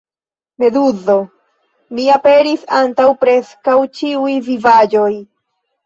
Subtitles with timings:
[0.61, 1.17] Meduzo:
[1.97, 5.11] "Mi aperis antaŭ preskaŭ ĉiuj vivaĵoj!"